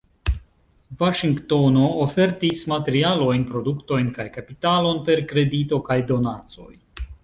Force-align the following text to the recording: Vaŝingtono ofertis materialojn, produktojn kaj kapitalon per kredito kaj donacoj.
Vaŝingtono 1.01 1.83
ofertis 2.07 2.63
materialojn, 2.73 3.47
produktojn 3.53 4.11
kaj 4.19 4.29
kapitalon 4.41 5.07
per 5.11 5.27
kredito 5.35 5.85
kaj 5.91 6.05
donacoj. 6.13 6.73